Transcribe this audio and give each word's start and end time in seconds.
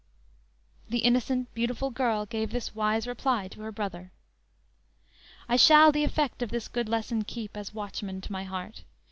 "_This 0.89 1.01
innocent, 1.03 1.53
beautiful 1.53 1.91
girl 1.91 2.25
gave 2.25 2.49
this 2.49 2.73
wise 2.73 3.05
reply 3.05 3.47
to 3.49 3.61
her 3.61 3.71
brother: 3.71 4.11
_"I 5.47 5.57
shall 5.57 5.91
the 5.91 6.03
effect 6.03 6.41
of 6.41 6.49
this 6.49 6.67
good 6.67 6.89
lesson 6.89 7.23
keep, 7.23 7.55
As 7.55 7.71
watchman 7.75 8.19
to 8.21 8.31
my 8.31 8.43
heart. 8.43 8.83